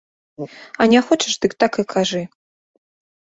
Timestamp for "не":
0.93-0.99